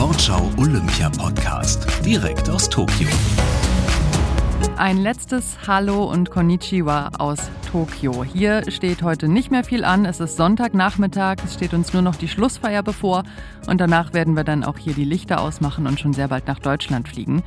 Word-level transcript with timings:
Sportschau 0.00 0.50
Olympia 0.56 1.10
Podcast. 1.10 1.86
Direkt 2.02 2.48
aus 2.48 2.70
Tokio. 2.70 3.06
Ein 4.78 4.96
letztes 4.96 5.58
Hallo 5.66 6.10
und 6.10 6.30
Konnichiwa 6.30 7.10
aus 7.18 7.50
Tokio. 7.70 8.24
Hier 8.24 8.62
steht 8.70 9.02
heute 9.02 9.28
nicht 9.28 9.50
mehr 9.50 9.62
viel 9.62 9.84
an. 9.84 10.06
Es 10.06 10.18
ist 10.18 10.38
Sonntagnachmittag. 10.38 11.44
Es 11.44 11.52
steht 11.52 11.74
uns 11.74 11.92
nur 11.92 12.00
noch 12.00 12.16
die 12.16 12.28
Schlussfeier 12.28 12.82
bevor. 12.82 13.24
Und 13.66 13.78
danach 13.78 14.14
werden 14.14 14.36
wir 14.36 14.44
dann 14.44 14.64
auch 14.64 14.78
hier 14.78 14.94
die 14.94 15.04
Lichter 15.04 15.42
ausmachen 15.42 15.86
und 15.86 16.00
schon 16.00 16.14
sehr 16.14 16.28
bald 16.28 16.46
nach 16.46 16.60
Deutschland 16.60 17.06
fliegen. 17.06 17.42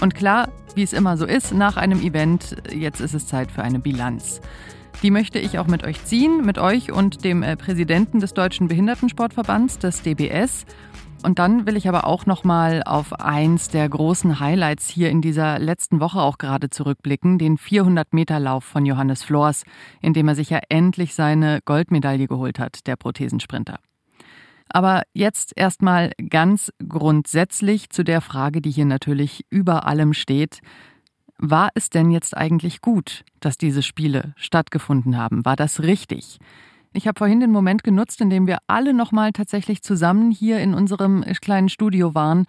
Und 0.00 0.14
klar, 0.14 0.50
wie 0.76 0.84
es 0.84 0.92
immer 0.92 1.16
so 1.16 1.26
ist, 1.26 1.52
nach 1.54 1.76
einem 1.76 2.00
Event, 2.00 2.54
jetzt 2.72 3.00
ist 3.00 3.14
es 3.14 3.26
Zeit 3.26 3.50
für 3.50 3.64
eine 3.64 3.80
Bilanz. 3.80 4.40
Die 5.02 5.10
möchte 5.10 5.40
ich 5.40 5.58
auch 5.58 5.66
mit 5.66 5.84
euch 5.84 6.04
ziehen, 6.04 6.46
mit 6.46 6.58
euch 6.58 6.92
und 6.92 7.24
dem 7.24 7.42
äh, 7.42 7.56
Präsidenten 7.56 8.20
des 8.20 8.32
Deutschen 8.32 8.68
Behindertensportverbands, 8.68 9.78
des 9.78 10.02
DBS. 10.02 10.66
Und 11.26 11.40
dann 11.40 11.66
will 11.66 11.76
ich 11.76 11.88
aber 11.88 12.06
auch 12.06 12.24
noch 12.24 12.44
mal 12.44 12.84
auf 12.84 13.12
eins 13.14 13.68
der 13.68 13.88
großen 13.88 14.38
Highlights 14.38 14.88
hier 14.88 15.10
in 15.10 15.20
dieser 15.20 15.58
letzten 15.58 15.98
Woche 15.98 16.20
auch 16.20 16.38
gerade 16.38 16.70
zurückblicken, 16.70 17.36
den 17.36 17.58
400 17.58 18.14
Meter 18.14 18.38
Lauf 18.38 18.62
von 18.62 18.86
Johannes 18.86 19.24
Flors, 19.24 19.64
in 20.00 20.12
dem 20.12 20.28
er 20.28 20.36
sich 20.36 20.50
ja 20.50 20.60
endlich 20.68 21.16
seine 21.16 21.58
Goldmedaille 21.64 22.28
geholt 22.28 22.60
hat, 22.60 22.86
der 22.86 22.94
Prothesensprinter. 22.94 23.80
Aber 24.68 25.02
jetzt 25.14 25.52
erstmal 25.56 26.12
ganz 26.30 26.70
grundsätzlich 26.88 27.90
zu 27.90 28.04
der 28.04 28.20
Frage, 28.20 28.60
die 28.60 28.70
hier 28.70 28.86
natürlich 28.86 29.46
über 29.50 29.84
allem 29.84 30.12
steht. 30.12 30.60
War 31.38 31.70
es 31.74 31.90
denn 31.90 32.12
jetzt 32.12 32.36
eigentlich 32.36 32.82
gut, 32.82 33.24
dass 33.40 33.58
diese 33.58 33.82
Spiele 33.82 34.32
stattgefunden 34.36 35.16
haben? 35.16 35.44
War 35.44 35.56
das 35.56 35.82
richtig? 35.82 36.38
Ich 36.96 37.06
habe 37.06 37.18
vorhin 37.18 37.40
den 37.40 37.50
Moment 37.50 37.84
genutzt, 37.84 38.22
in 38.22 38.30
dem 38.30 38.46
wir 38.46 38.56
alle 38.68 38.94
nochmal 38.94 39.32
tatsächlich 39.32 39.82
zusammen 39.82 40.30
hier 40.30 40.60
in 40.60 40.72
unserem 40.72 41.22
kleinen 41.42 41.68
Studio 41.68 42.14
waren 42.14 42.46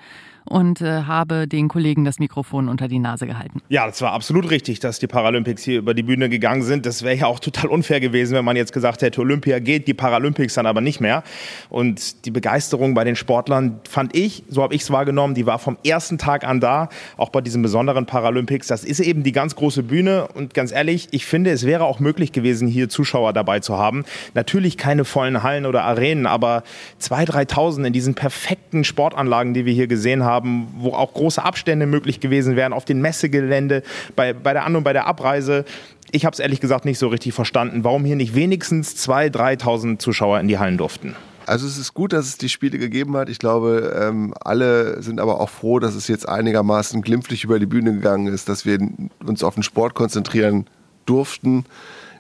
und 0.49 0.81
äh, 0.81 1.03
habe 1.03 1.47
den 1.47 1.67
Kollegen 1.67 2.05
das 2.05 2.19
Mikrofon 2.19 2.69
unter 2.69 2.87
die 2.87 2.99
Nase 2.99 3.27
gehalten. 3.27 3.61
Ja, 3.69 3.85
das 3.85 4.01
war 4.01 4.13
absolut 4.13 4.49
richtig, 4.49 4.79
dass 4.79 4.99
die 4.99 5.07
Paralympics 5.07 5.63
hier 5.63 5.79
über 5.79 5.93
die 5.93 6.03
Bühne 6.03 6.29
gegangen 6.29 6.63
sind. 6.63 6.85
Das 6.85 7.03
wäre 7.03 7.15
ja 7.15 7.25
auch 7.27 7.39
total 7.39 7.69
unfair 7.69 7.99
gewesen, 7.99 8.35
wenn 8.35 8.45
man 8.45 8.55
jetzt 8.55 8.73
gesagt 8.73 9.01
hätte, 9.01 9.21
Olympia 9.21 9.59
geht, 9.59 9.87
die 9.87 9.93
Paralympics 9.93 10.53
dann 10.55 10.65
aber 10.65 10.81
nicht 10.81 11.01
mehr. 11.01 11.23
Und 11.69 12.25
die 12.25 12.31
Begeisterung 12.31 12.93
bei 12.93 13.03
den 13.03 13.15
Sportlern 13.15 13.79
fand 13.87 14.15
ich, 14.15 14.43
so 14.47 14.63
habe 14.63 14.73
ich 14.73 14.81
es 14.81 14.91
wahrgenommen, 14.91 15.35
die 15.35 15.45
war 15.45 15.59
vom 15.59 15.77
ersten 15.85 16.17
Tag 16.17 16.45
an 16.45 16.59
da, 16.59 16.89
auch 17.17 17.29
bei 17.29 17.41
diesen 17.41 17.61
besonderen 17.61 18.05
Paralympics. 18.05 18.67
Das 18.67 18.83
ist 18.83 18.99
eben 18.99 19.23
die 19.23 19.31
ganz 19.31 19.55
große 19.55 19.83
Bühne 19.83 20.27
und 20.33 20.53
ganz 20.53 20.71
ehrlich, 20.71 21.09
ich 21.11 21.25
finde, 21.25 21.51
es 21.51 21.65
wäre 21.65 21.83
auch 21.83 21.99
möglich 21.99 22.31
gewesen, 22.31 22.67
hier 22.67 22.89
Zuschauer 22.89 23.33
dabei 23.33 23.59
zu 23.59 23.77
haben. 23.77 24.05
Natürlich 24.37 24.77
keine 24.77 25.03
vollen 25.03 25.41
Hallen 25.41 25.65
oder 25.65 25.83
Arenen, 25.83 26.27
aber 26.27 26.61
2.000, 27.01 27.49
3.000 27.49 27.87
in 27.87 27.93
diesen 27.93 28.13
perfekten 28.13 28.83
Sportanlagen, 28.83 29.55
die 29.55 29.65
wir 29.65 29.73
hier 29.73 29.87
gesehen 29.87 30.23
haben 30.23 30.67
wo 30.77 30.93
auch 30.93 31.13
große 31.13 31.43
Abstände 31.43 31.87
möglich 31.87 32.19
gewesen 32.19 32.55
wären 32.55 32.71
auf 32.71 32.85
den 32.85 33.01
Messegelände, 33.01 33.81
bei, 34.15 34.33
bei 34.33 34.53
der 34.53 34.65
An- 34.65 34.75
und 34.75 34.83
bei 34.83 34.93
der 34.93 35.07
Abreise. 35.07 35.65
Ich 36.11 36.23
habe 36.23 36.33
es 36.33 36.39
ehrlich 36.39 36.61
gesagt 36.61 36.85
nicht 36.85 36.99
so 36.99 37.07
richtig 37.07 37.33
verstanden, 37.33 37.83
warum 37.83 38.05
hier 38.05 38.15
nicht 38.15 38.35
wenigstens 38.35 38.95
2.000, 39.07 39.61
3.000 39.61 39.99
Zuschauer 39.99 40.39
in 40.39 40.47
die 40.47 40.59
Hallen 40.59 40.77
durften. 40.77 41.15
Also 41.47 41.65
es 41.65 41.77
ist 41.77 41.93
gut, 41.93 42.13
dass 42.13 42.27
es 42.27 42.37
die 42.37 42.49
Spiele 42.49 42.77
gegeben 42.77 43.17
hat. 43.17 43.29
Ich 43.29 43.39
glaube, 43.39 43.97
ähm, 43.99 44.33
alle 44.39 45.01
sind 45.01 45.19
aber 45.19 45.39
auch 45.39 45.49
froh, 45.49 45.79
dass 45.79 45.95
es 45.95 46.07
jetzt 46.07 46.29
einigermaßen 46.29 47.01
glimpflich 47.01 47.43
über 47.43 47.57
die 47.57 47.65
Bühne 47.65 47.93
gegangen 47.93 48.27
ist, 48.27 48.49
dass 48.49 48.65
wir 48.65 48.79
uns 49.25 49.43
auf 49.43 49.55
den 49.55 49.63
Sport 49.63 49.95
konzentrieren 49.95 50.67
durften. 51.05 51.65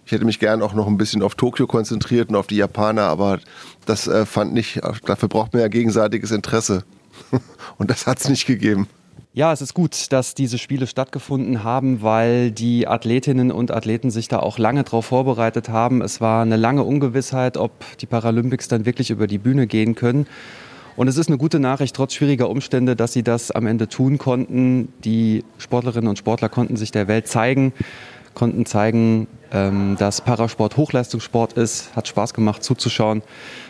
Ich 0.07 0.13
hätte 0.13 0.23
mich 0.23 0.39
gern 0.39 0.61
auch 0.61 0.73
noch 0.73 0.87
ein 0.87 0.97
bisschen 0.97 1.21
auf 1.21 1.35
Tokio 1.35 1.67
konzentriert 1.67 2.29
und 2.29 2.37
auf 2.37 2.47
die 2.47 2.55
Japaner, 2.55 3.03
aber 3.03 3.39
das 3.85 4.07
äh, 4.07 4.25
fand 4.25 4.53
nicht, 4.53 4.79
dafür 5.05 5.27
braucht 5.27 5.51
man 5.51 5.61
ja 5.61 5.67
gegenseitiges 5.67 6.31
Interesse. 6.31 6.85
Und 7.77 7.89
das 7.89 8.07
hat 8.07 8.21
es 8.21 8.29
nicht 8.29 8.45
gegeben. 8.45 8.87
Ja, 9.33 9.51
es 9.51 9.61
ist 9.61 9.73
gut, 9.73 10.13
dass 10.13 10.33
diese 10.33 10.57
Spiele 10.59 10.87
stattgefunden 10.87 11.65
haben, 11.65 12.03
weil 12.03 12.51
die 12.51 12.87
Athletinnen 12.87 13.51
und 13.51 13.69
Athleten 13.69 14.09
sich 14.09 14.29
da 14.29 14.39
auch 14.39 14.57
lange 14.57 14.85
darauf 14.85 15.07
vorbereitet 15.07 15.67
haben. 15.67 16.01
Es 16.01 16.21
war 16.21 16.41
eine 16.41 16.55
lange 16.55 16.83
Ungewissheit, 16.83 17.57
ob 17.57 17.71
die 17.97 18.05
Paralympics 18.05 18.69
dann 18.69 18.85
wirklich 18.85 19.09
über 19.09 19.27
die 19.27 19.39
Bühne 19.39 19.67
gehen 19.67 19.93
können. 19.93 20.25
Und 20.95 21.09
es 21.09 21.17
ist 21.17 21.27
eine 21.27 21.37
gute 21.37 21.59
Nachricht, 21.59 21.95
trotz 21.95 22.13
schwieriger 22.13 22.49
Umstände, 22.49 22.95
dass 22.95 23.13
sie 23.13 23.23
das 23.23 23.51
am 23.51 23.67
Ende 23.67 23.89
tun 23.89 24.17
konnten. 24.17 24.91
Die 25.03 25.43
Sportlerinnen 25.57 26.07
und 26.07 26.17
Sportler 26.17 26.49
konnten 26.49 26.77
sich 26.77 26.91
der 26.91 27.07
Welt 27.09 27.27
zeigen, 27.27 27.73
konnten 28.37 28.67
zeigen, 28.67 29.25
ähm, 29.51 29.95
dass 29.97 30.21
Parasport 30.21 30.77
Hochleistungssport 30.77 31.53
ist, 31.53 31.95
hat 31.95 32.07
Spaß 32.07 32.35
gemacht 32.35 32.63
zuzuschauen. 32.63 33.23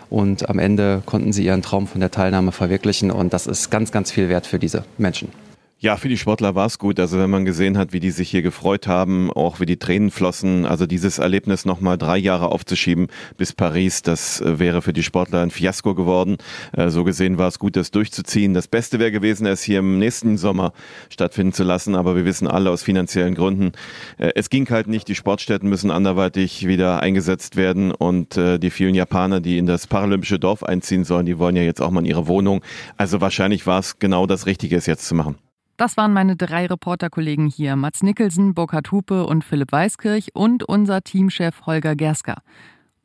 Und 0.09 0.49
am 0.49 0.59
Ende 0.59 1.01
konnten 1.05 1.31
sie 1.31 1.45
ihren 1.45 1.61
Traum 1.61 1.87
von 1.87 2.01
der 2.01 2.11
Teilnahme 2.11 2.51
verwirklichen. 2.51 3.09
Und 3.09 3.31
das 3.31 3.47
ist 3.47 3.69
ganz, 3.69 3.93
ganz 3.93 4.11
viel 4.11 4.27
wert 4.27 4.45
für 4.45 4.59
diese 4.59 4.83
Menschen. 4.97 5.46
Ja, 5.79 5.95
für 5.95 6.09
die 6.09 6.17
Sportler 6.17 6.55
war 6.55 6.65
es 6.65 6.79
gut. 6.79 6.99
Also 6.99 7.19
wenn 7.19 7.29
man 7.29 7.45
gesehen 7.45 7.77
hat, 7.77 7.93
wie 7.93 7.99
die 7.99 8.09
sich 8.09 8.31
hier 8.31 8.41
gefreut 8.41 8.87
haben, 8.87 9.31
auch 9.31 9.59
wie 9.59 9.67
die 9.67 9.77
Tränen 9.77 10.09
flossen, 10.09 10.65
also 10.65 10.87
dieses 10.87 11.19
Erlebnis 11.19 11.65
nochmal 11.65 11.99
drei 11.99 12.17
Jahre 12.17 12.51
aufzuschieben 12.51 13.09
bis 13.37 13.53
Paris, 13.53 14.01
das 14.01 14.41
äh, 14.41 14.57
wäre 14.57 14.81
für 14.81 14.91
die 14.91 15.03
Sportler 15.03 15.43
ein 15.43 15.51
Fiasko 15.51 15.93
geworden. 15.93 16.37
Äh, 16.73 16.89
so 16.89 17.03
gesehen 17.03 17.37
war 17.37 17.47
es 17.47 17.59
gut, 17.59 17.75
das 17.75 17.91
durchzuziehen. 17.91 18.55
Das 18.55 18.67
Beste 18.67 18.97
wäre 18.97 19.11
gewesen, 19.11 19.45
es 19.45 19.61
hier 19.61 19.77
im 19.77 19.99
nächsten 19.99 20.37
Sommer 20.37 20.73
stattfinden 21.11 21.53
zu 21.53 21.63
lassen, 21.63 21.93
aber 21.93 22.15
wir 22.15 22.25
wissen 22.25 22.47
alle 22.47 22.71
aus 22.71 22.81
finanziellen 22.81 23.35
Gründen, 23.35 23.73
äh, 24.17 24.31
es 24.33 24.49
ging 24.49 24.67
halt 24.71 24.87
nicht. 24.87 25.07
Die 25.07 25.15
Sportstätten 25.15 25.69
müssen 25.69 25.91
anderweitig 25.91 26.65
wieder 26.65 27.01
eingesetzt 27.03 27.55
werden 27.55 27.91
und 27.91 28.35
die 28.37 28.69
vielen 28.71 28.95
Japaner, 28.95 29.41
die 29.41 29.57
in 29.57 29.67
das 29.67 29.87
paralympische 29.87 30.39
Dorf 30.39 30.63
einziehen 30.63 31.03
sollen, 31.03 31.25
die 31.25 31.37
wollen 31.37 31.55
ja 31.55 31.63
jetzt 31.63 31.81
auch 31.81 31.91
mal 31.91 31.99
in 31.99 32.05
ihre 32.05 32.27
Wohnung. 32.27 32.63
Also 32.97 33.21
wahrscheinlich 33.21 33.67
war 33.67 33.79
es 33.79 33.99
genau 33.99 34.25
das 34.25 34.45
Richtige, 34.47 34.75
es 34.75 34.85
jetzt 34.85 35.07
zu 35.07 35.15
machen. 35.15 35.35
Das 35.77 35.95
waren 35.95 36.11
meine 36.11 36.35
drei 36.35 36.65
Reporterkollegen 36.65 37.45
hier, 37.47 37.75
Mats 37.75 38.01
Nicholson, 38.01 38.55
Burkhard 38.55 38.91
Hupe 38.91 39.27
und 39.27 39.43
Philipp 39.43 39.71
Weiskirch 39.71 40.33
und 40.33 40.63
unser 40.63 41.03
Teamchef 41.03 41.67
Holger 41.67 41.95
Gersker. 41.95 42.41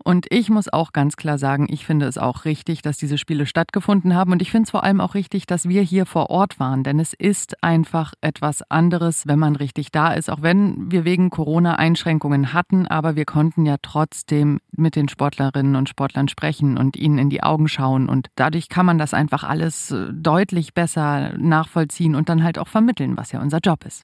Und 0.05 0.27
ich 0.31 0.51
muss 0.51 0.73
auch 0.73 0.93
ganz 0.93 1.17
klar 1.17 1.39
sagen, 1.39 1.67
ich 1.71 1.87
finde 1.87 2.07
es 2.07 2.19
auch 2.19 2.45
richtig, 2.45 2.83
dass 2.83 2.99
diese 2.99 3.19
Spiele 3.19 3.47
stattgefunden 3.47 4.15
haben. 4.15 4.33
Und 4.33 4.43
ich 4.43 4.51
finde 4.51 4.65
es 4.65 4.71
vor 4.71 4.85
allem 4.85 5.01
auch 5.01 5.15
richtig, 5.15 5.47
dass 5.47 5.69
wir 5.69 5.83
hier 5.83 6.07
vor 6.07 6.31
Ort 6.31 6.59
waren. 6.59 6.83
Denn 6.83 6.99
es 6.99 7.13
ist 7.13 7.63
einfach 7.63 8.15
etwas 8.21 8.63
anderes, 8.71 9.27
wenn 9.27 9.39
man 9.39 9.57
richtig 9.57 9.93
da 9.93 10.13
ist. 10.13 10.31
Auch 10.31 10.43
wenn 10.43 10.91
wir 10.91 11.05
wegen 11.05 11.31
Corona 11.31 11.77
Einschränkungen 11.77 12.53
hatten. 12.53 12.87
Aber 12.87 13.17
wir 13.17 13.25
konnten 13.25 13.65
ja 13.65 13.77
trotzdem 13.81 14.61
mit 14.73 14.97
den 14.97 15.09
Sportlerinnen 15.09 15.77
und 15.77 15.89
Sportlern 15.89 16.29
sprechen 16.29 16.77
und 16.79 16.97
ihnen 16.97 17.19
in 17.19 17.31
die 17.31 17.43
Augen 17.43 17.69
schauen. 17.69 18.09
Und 18.09 18.29
dadurch 18.35 18.69
kann 18.69 18.87
man 18.87 18.99
das 18.99 19.15
einfach 19.15 19.45
alles 19.45 19.91
äh, 19.91 20.13
deutlich 20.13 20.75
besser 20.75 21.37
nachvollziehen 21.39 22.15
und 22.15 22.29
dann 22.29 22.43
halt 22.43 22.59
auch 22.59 22.69
vermitteln, 22.69 23.17
was 23.17 23.33
ja 23.33 23.41
unser 23.41 23.59
Job 23.59 23.85
ist. 23.85 24.03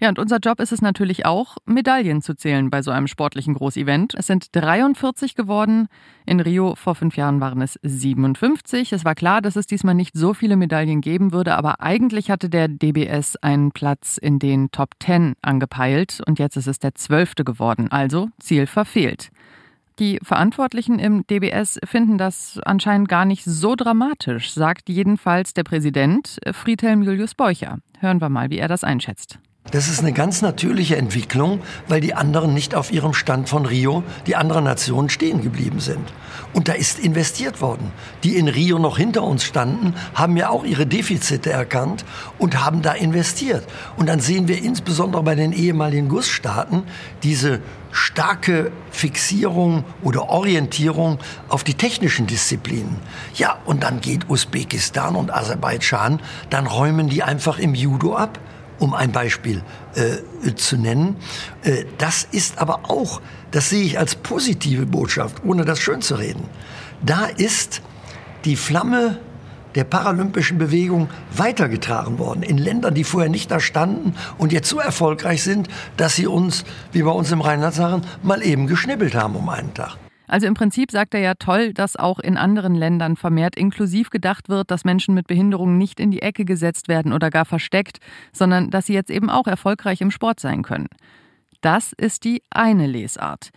Ja, 0.00 0.08
und 0.08 0.18
unser 0.18 0.38
Job 0.38 0.60
ist 0.60 0.72
es 0.72 0.80
natürlich 0.80 1.26
auch, 1.26 1.58
Medaillen 1.66 2.22
zu 2.22 2.34
zählen 2.34 2.70
bei 2.70 2.80
so 2.80 2.90
einem 2.90 3.06
sportlichen 3.06 3.52
Großevent. 3.52 4.14
Es 4.14 4.26
sind 4.26 4.46
43 4.52 5.34
geworden. 5.34 5.88
In 6.24 6.40
Rio 6.40 6.74
vor 6.74 6.94
fünf 6.94 7.18
Jahren 7.18 7.40
waren 7.40 7.60
es 7.60 7.78
57. 7.82 8.94
Es 8.94 9.04
war 9.04 9.14
klar, 9.14 9.42
dass 9.42 9.56
es 9.56 9.66
diesmal 9.66 9.94
nicht 9.94 10.16
so 10.16 10.32
viele 10.32 10.56
Medaillen 10.56 11.02
geben 11.02 11.32
würde, 11.32 11.54
aber 11.54 11.82
eigentlich 11.82 12.30
hatte 12.30 12.48
der 12.48 12.68
DBS 12.68 13.36
einen 13.36 13.72
Platz 13.72 14.16
in 14.16 14.38
den 14.38 14.70
Top 14.70 14.94
10 15.02 15.34
angepeilt 15.42 16.22
und 16.26 16.38
jetzt 16.38 16.56
ist 16.56 16.66
es 16.66 16.78
der 16.78 16.94
zwölfte 16.94 17.44
geworden. 17.44 17.88
Also 17.92 18.30
Ziel 18.38 18.66
verfehlt. 18.66 19.28
Die 19.98 20.18
Verantwortlichen 20.22 20.98
im 20.98 21.26
DBS 21.26 21.78
finden 21.84 22.16
das 22.16 22.58
anscheinend 22.64 23.10
gar 23.10 23.26
nicht 23.26 23.44
so 23.44 23.76
dramatisch, 23.76 24.50
sagt 24.54 24.88
jedenfalls 24.88 25.52
der 25.52 25.64
Präsident 25.64 26.38
Friedhelm 26.52 27.02
Julius 27.02 27.34
Beucher. 27.34 27.80
Hören 27.98 28.22
wir 28.22 28.30
mal, 28.30 28.48
wie 28.48 28.56
er 28.56 28.68
das 28.68 28.82
einschätzt. 28.82 29.38
Das 29.70 29.88
ist 29.88 30.00
eine 30.00 30.12
ganz 30.12 30.42
natürliche 30.42 30.96
Entwicklung, 30.96 31.60
weil 31.86 32.00
die 32.00 32.14
anderen 32.14 32.54
nicht 32.54 32.74
auf 32.74 32.92
ihrem 32.92 33.14
Stand 33.14 33.48
von 33.48 33.66
Rio, 33.66 34.02
die 34.26 34.34
anderen 34.34 34.64
Nationen 34.64 35.08
stehen 35.10 35.42
geblieben 35.42 35.78
sind. 35.78 36.12
Und 36.52 36.66
da 36.66 36.72
ist 36.72 36.98
investiert 36.98 37.60
worden. 37.60 37.92
Die 38.24 38.36
in 38.36 38.48
Rio 38.48 38.80
noch 38.80 38.98
hinter 38.98 39.22
uns 39.22 39.44
standen, 39.44 39.94
haben 40.14 40.36
ja 40.36 40.48
auch 40.48 40.64
ihre 40.64 40.86
Defizite 40.86 41.52
erkannt 41.52 42.04
und 42.38 42.64
haben 42.64 42.82
da 42.82 42.92
investiert. 42.92 43.64
Und 43.96 44.08
dann 44.08 44.18
sehen 44.18 44.48
wir 44.48 44.60
insbesondere 44.62 45.22
bei 45.22 45.36
den 45.36 45.52
ehemaligen 45.52 46.08
Gussstaaten 46.08 46.82
diese 47.22 47.60
starke 47.92 48.72
Fixierung 48.90 49.84
oder 50.02 50.28
Orientierung 50.28 51.18
auf 51.48 51.62
die 51.62 51.74
technischen 51.74 52.26
Disziplinen. 52.26 52.96
Ja, 53.34 53.58
und 53.64 53.84
dann 53.84 54.00
geht 54.00 54.28
Usbekistan 54.28 55.14
und 55.14 55.32
Aserbaidschan, 55.32 56.20
dann 56.50 56.66
räumen 56.66 57.08
die 57.08 57.22
einfach 57.22 57.58
im 57.58 57.74
Judo 57.74 58.16
ab 58.16 58.40
um 58.80 58.94
ein 58.94 59.12
Beispiel 59.12 59.62
äh, 59.94 60.54
zu 60.54 60.76
nennen. 60.76 61.16
Äh, 61.62 61.84
das 61.98 62.26
ist 62.30 62.58
aber 62.58 62.90
auch, 62.90 63.20
das 63.52 63.70
sehe 63.70 63.84
ich 63.84 63.98
als 63.98 64.16
positive 64.16 64.86
Botschaft, 64.86 65.42
ohne 65.44 65.64
das 65.64 65.78
schön 65.78 66.02
zu 66.02 66.16
reden. 66.16 66.44
Da 67.04 67.26
ist 67.26 67.82
die 68.44 68.56
Flamme 68.56 69.18
der 69.74 69.84
paralympischen 69.84 70.58
Bewegung 70.58 71.08
weitergetragen 71.36 72.18
worden 72.18 72.42
in 72.42 72.58
Ländern, 72.58 72.94
die 72.94 73.04
vorher 73.04 73.30
nicht 73.30 73.50
da 73.50 73.60
standen 73.60 74.14
und 74.36 74.52
jetzt 74.52 74.68
so 74.68 74.80
erfolgreich 74.80 75.44
sind, 75.44 75.68
dass 75.96 76.16
sie 76.16 76.26
uns, 76.26 76.64
wie 76.92 77.02
bei 77.02 77.10
uns 77.10 77.30
im 77.30 77.40
Rheinland 77.40 77.74
sagen, 77.74 78.02
mal 78.22 78.42
eben 78.42 78.66
geschnippelt 78.66 79.14
haben 79.14 79.36
um 79.36 79.48
einen 79.48 79.72
Tag. 79.72 79.96
Also 80.30 80.46
im 80.46 80.54
Prinzip 80.54 80.92
sagt 80.92 81.12
er 81.14 81.20
ja 81.20 81.34
toll, 81.34 81.72
dass 81.72 81.96
auch 81.96 82.20
in 82.20 82.36
anderen 82.36 82.76
Ländern 82.76 83.16
vermehrt 83.16 83.56
inklusiv 83.56 84.10
gedacht 84.10 84.48
wird, 84.48 84.70
dass 84.70 84.84
Menschen 84.84 85.12
mit 85.12 85.26
Behinderungen 85.26 85.76
nicht 85.76 85.98
in 85.98 86.12
die 86.12 86.22
Ecke 86.22 86.44
gesetzt 86.44 86.86
werden 86.86 87.12
oder 87.12 87.30
gar 87.30 87.44
versteckt, 87.44 87.98
sondern 88.32 88.70
dass 88.70 88.86
sie 88.86 88.94
jetzt 88.94 89.10
eben 89.10 89.28
auch 89.28 89.48
erfolgreich 89.48 90.00
im 90.00 90.12
Sport 90.12 90.38
sein 90.38 90.62
können. 90.62 90.86
Das 91.62 91.92
ist 91.92 92.22
die 92.22 92.44
eine 92.48 92.86
Lesart. 92.86 93.50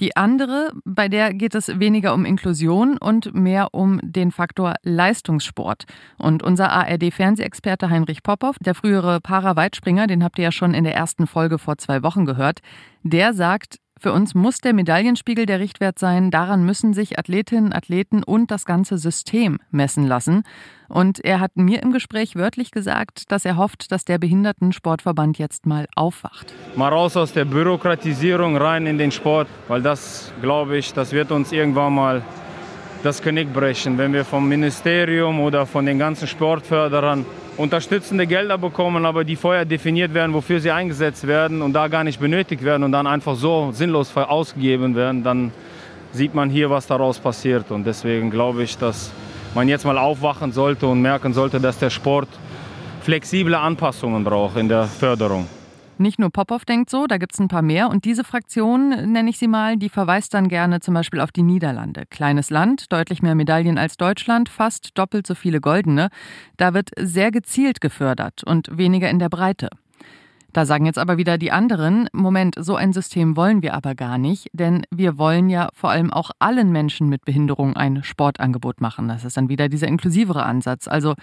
Die 0.00 0.16
andere, 0.16 0.70
bei 0.84 1.08
der 1.08 1.34
geht 1.34 1.56
es 1.56 1.80
weniger 1.80 2.14
um 2.14 2.24
Inklusion 2.24 2.98
und 2.98 3.34
mehr 3.34 3.74
um 3.74 3.98
den 4.02 4.30
Faktor 4.30 4.74
Leistungssport. 4.82 5.86
Und 6.18 6.44
unser 6.44 6.70
ARD-Fernsehexperte 6.70 7.90
Heinrich 7.90 8.22
Popov, 8.22 8.56
der 8.60 8.76
frühere 8.76 9.20
Para-Weitspringer, 9.20 10.06
den 10.06 10.22
habt 10.22 10.38
ihr 10.38 10.44
ja 10.44 10.52
schon 10.52 10.72
in 10.72 10.84
der 10.84 10.94
ersten 10.94 11.26
Folge 11.26 11.58
vor 11.58 11.78
zwei 11.78 12.04
Wochen 12.04 12.26
gehört, 12.26 12.60
der 13.02 13.34
sagt, 13.34 13.78
für 14.02 14.12
uns 14.12 14.34
muss 14.34 14.60
der 14.60 14.72
Medaillenspiegel 14.72 15.46
der 15.46 15.60
Richtwert 15.60 15.96
sein. 15.96 16.32
Daran 16.32 16.64
müssen 16.66 16.92
sich 16.92 17.20
Athletinnen, 17.20 17.72
Athleten 17.72 18.24
und 18.24 18.50
das 18.50 18.64
ganze 18.64 18.98
System 18.98 19.60
messen 19.70 20.08
lassen. 20.08 20.42
Und 20.88 21.24
er 21.24 21.38
hat 21.38 21.56
mir 21.56 21.82
im 21.82 21.92
Gespräch 21.92 22.34
wörtlich 22.34 22.72
gesagt, 22.72 23.30
dass 23.30 23.44
er 23.44 23.56
hofft, 23.56 23.92
dass 23.92 24.04
der 24.04 24.18
Behindertensportverband 24.18 25.38
jetzt 25.38 25.66
mal 25.66 25.86
aufwacht. 25.94 26.52
Mal 26.74 26.88
raus 26.88 27.16
aus 27.16 27.32
der 27.32 27.44
Bürokratisierung 27.44 28.56
rein 28.56 28.86
in 28.86 28.98
den 28.98 29.12
Sport, 29.12 29.46
weil 29.68 29.82
das, 29.82 30.32
glaube 30.42 30.76
ich, 30.76 30.92
das 30.92 31.12
wird 31.12 31.30
uns 31.30 31.52
irgendwann 31.52 31.94
mal 31.94 32.22
das 33.04 33.22
Genick 33.22 33.52
brechen, 33.52 33.98
wenn 33.98 34.12
wir 34.12 34.24
vom 34.24 34.48
Ministerium 34.48 35.40
oder 35.40 35.64
von 35.64 35.86
den 35.86 36.00
ganzen 36.00 36.26
Sportförderern 36.26 37.24
unterstützende 37.56 38.26
Gelder 38.26 38.58
bekommen, 38.58 39.04
aber 39.04 39.24
die 39.24 39.36
vorher 39.36 39.64
definiert 39.64 40.14
werden, 40.14 40.32
wofür 40.32 40.60
sie 40.60 40.70
eingesetzt 40.70 41.26
werden 41.26 41.62
und 41.62 41.72
da 41.72 41.88
gar 41.88 42.04
nicht 42.04 42.20
benötigt 42.20 42.64
werden 42.64 42.82
und 42.82 42.92
dann 42.92 43.06
einfach 43.06 43.36
so 43.36 43.70
sinnlos 43.72 44.16
ausgegeben 44.16 44.94
werden, 44.94 45.22
dann 45.22 45.52
sieht 46.12 46.34
man 46.34 46.50
hier, 46.50 46.70
was 46.70 46.86
daraus 46.86 47.18
passiert. 47.18 47.70
Und 47.70 47.84
deswegen 47.84 48.30
glaube 48.30 48.62
ich, 48.62 48.76
dass 48.78 49.12
man 49.54 49.68
jetzt 49.68 49.84
mal 49.84 49.98
aufwachen 49.98 50.52
sollte 50.52 50.86
und 50.86 51.02
merken 51.02 51.32
sollte, 51.32 51.60
dass 51.60 51.78
der 51.78 51.90
Sport 51.90 52.28
flexible 53.02 53.54
Anpassungen 53.54 54.24
braucht 54.24 54.56
in 54.56 54.68
der 54.68 54.84
Förderung. 54.84 55.46
Nicht 55.98 56.18
nur 56.18 56.30
Popov 56.30 56.64
denkt 56.64 56.90
so, 56.90 57.06
da 57.06 57.18
gibt 57.18 57.34
es 57.34 57.40
ein 57.40 57.48
paar 57.48 57.62
mehr. 57.62 57.88
Und 57.88 58.04
diese 58.04 58.24
Fraktion, 58.24 59.12
nenne 59.12 59.30
ich 59.30 59.38
sie 59.38 59.48
mal, 59.48 59.76
die 59.76 59.88
verweist 59.88 60.34
dann 60.34 60.48
gerne 60.48 60.80
zum 60.80 60.94
Beispiel 60.94 61.20
auf 61.20 61.32
die 61.32 61.42
Niederlande. 61.42 62.04
Kleines 62.10 62.50
Land, 62.50 62.92
deutlich 62.92 63.22
mehr 63.22 63.34
Medaillen 63.34 63.78
als 63.78 63.96
Deutschland, 63.96 64.48
fast 64.48 64.98
doppelt 64.98 65.26
so 65.26 65.34
viele 65.34 65.60
goldene. 65.60 66.08
Da 66.56 66.74
wird 66.74 66.90
sehr 66.98 67.30
gezielt 67.30 67.80
gefördert 67.80 68.42
und 68.42 68.76
weniger 68.76 69.10
in 69.10 69.18
der 69.18 69.28
Breite. 69.28 69.68
Da 70.52 70.66
sagen 70.66 70.84
jetzt 70.84 70.98
aber 70.98 71.16
wieder 71.16 71.38
die 71.38 71.50
anderen, 71.50 72.08
Moment, 72.12 72.56
so 72.58 72.76
ein 72.76 72.92
System 72.92 73.36
wollen 73.36 73.62
wir 73.62 73.72
aber 73.72 73.94
gar 73.94 74.18
nicht, 74.18 74.48
denn 74.52 74.84
wir 74.90 75.16
wollen 75.16 75.48
ja 75.48 75.70
vor 75.72 75.90
allem 75.90 76.12
auch 76.12 76.30
allen 76.40 76.70
Menschen 76.70 77.08
mit 77.08 77.24
Behinderung 77.24 77.74
ein 77.74 78.04
Sportangebot 78.04 78.82
machen. 78.82 79.08
Das 79.08 79.24
ist 79.24 79.38
dann 79.38 79.48
wieder 79.48 79.70
dieser 79.70 79.88
inklusivere 79.88 80.42
Ansatz. 80.42 80.88
Also 80.88 81.14